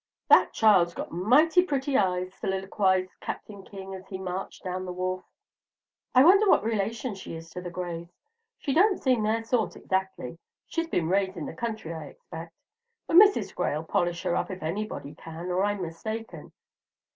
"That 0.29 0.51
child's 0.51 0.95
got 0.95 1.11
mighty 1.11 1.61
pretty 1.61 1.95
eyes," 1.95 2.33
soliloquized 2.33 3.11
Captain 3.19 3.61
King, 3.61 3.93
as 3.93 4.07
he 4.07 4.17
marched 4.17 4.63
down 4.63 4.83
the 4.83 4.91
wharf. 4.91 5.23
"I 6.15 6.23
wonder 6.23 6.49
what 6.49 6.63
relation 6.63 7.13
she 7.13 7.35
is 7.35 7.51
to 7.51 7.61
the 7.61 7.69
Grays. 7.69 8.09
She 8.57 8.73
don't 8.73 8.97
seem 8.97 9.21
their 9.21 9.43
sort 9.43 9.75
exactly. 9.75 10.39
She's 10.65 10.87
been 10.89 11.07
raised 11.07 11.37
in 11.37 11.45
the 11.45 11.53
country, 11.53 11.93
I 11.93 12.05
expect; 12.05 12.51
but 13.05 13.17
Mrs. 13.17 13.53
Gray'll 13.53 13.83
polish 13.83 14.23
her 14.23 14.35
up 14.35 14.49
if 14.49 14.63
anybody 14.63 15.13
can, 15.13 15.51
or 15.51 15.63
I'm 15.63 15.83
mistaken. 15.83 16.51